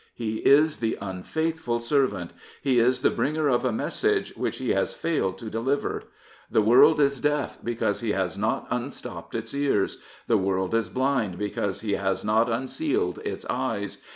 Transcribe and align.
He 0.15 0.37
is 0.37 0.77
the 0.79 0.97
unfaithful 0.99 1.79
servant. 1.79 2.31
He 2.63 2.79
is 2.79 3.01
the 3.01 3.11
bringer 3.11 3.47
of 3.49 3.63
a 3.63 3.71
message 3.71 4.35
which 4.35 4.57
he 4.57 4.71
has 4.71 4.95
failed 4.95 5.37
to 5.37 5.49
deliver. 5.51 6.05
The 6.49 6.63
world 6.63 6.99
is 6.99 7.19
deaf 7.21 7.59
because 7.63 8.01
he 8.01 8.13
has 8.13 8.35
not 8.35 8.65
unstopped 8.71 9.35
its 9.35 9.53
ears; 9.53 9.99
the 10.25 10.37
world 10.39 10.73
is 10.73 10.89
blind 10.89 11.37
because 11.37 11.81
he 11.81 11.91
has 11.93 12.25
not 12.25 12.49
unsealed 12.49 13.19
its 13.19 13.45
eyes. 13.45 13.99